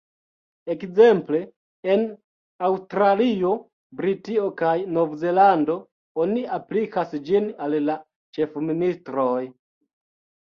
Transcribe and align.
Ekzemple 0.73 1.39
en 1.95 2.05
Aŭstralio, 2.69 3.51
Britio 3.99 4.47
kaj 4.61 4.71
Novzelando 4.95 5.75
oni 6.23 6.45
aplikas 6.57 7.13
ĝin 7.29 7.51
al 7.67 7.77
la 7.91 7.99
ĉefministroj. 8.39 9.43